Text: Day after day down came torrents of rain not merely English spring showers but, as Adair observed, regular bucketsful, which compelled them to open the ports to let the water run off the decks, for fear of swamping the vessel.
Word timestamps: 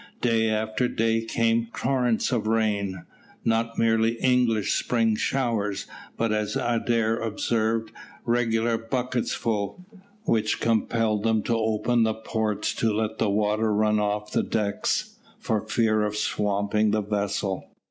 Day 0.21 0.49
after 0.49 0.87
day 0.87 1.19
down 1.19 1.27
came 1.27 1.67
torrents 1.75 2.31
of 2.31 2.47
rain 2.47 3.05
not 3.45 3.77
merely 3.77 4.13
English 4.13 4.73
spring 4.73 5.15
showers 5.15 5.85
but, 6.17 6.31
as 6.31 6.55
Adair 6.55 7.17
observed, 7.19 7.91
regular 8.25 8.79
bucketsful, 8.79 9.85
which 10.23 10.59
compelled 10.59 11.21
them 11.21 11.43
to 11.43 11.55
open 11.55 12.01
the 12.01 12.15
ports 12.15 12.73
to 12.73 12.91
let 12.91 13.19
the 13.19 13.29
water 13.29 13.71
run 13.71 13.99
off 13.99 14.31
the 14.31 14.41
decks, 14.41 15.19
for 15.37 15.61
fear 15.67 16.01
of 16.01 16.15
swamping 16.15 16.89
the 16.89 17.03
vessel. 17.03 17.69